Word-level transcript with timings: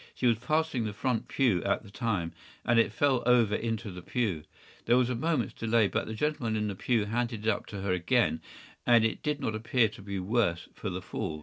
She 0.15 0.25
was 0.25 0.39
passing 0.39 0.83
the 0.85 0.93
front 0.93 1.27
pew 1.27 1.63
at 1.63 1.83
the 1.83 1.91
time, 1.91 2.33
and 2.65 2.79
it 2.79 2.91
fell 2.91 3.21
over 3.27 3.53
into 3.53 3.91
the 3.91 4.01
pew. 4.01 4.45
There 4.85 4.97
was 4.97 5.11
a 5.11 5.15
moment’s 5.15 5.53
delay, 5.53 5.87
but 5.89 6.07
the 6.07 6.15
gentleman 6.15 6.55
in 6.55 6.69
the 6.69 6.75
pew 6.75 7.05
handed 7.05 7.45
it 7.45 7.49
up 7.51 7.67
to 7.67 7.81
her 7.81 7.93
again, 7.93 8.41
and 8.83 9.05
it 9.05 9.21
did 9.21 9.39
not 9.39 9.53
appear 9.53 9.89
to 9.89 10.01
be 10.01 10.15
the 10.15 10.23
worse 10.23 10.67
for 10.73 10.89
the 10.89 11.03
fall. 11.03 11.39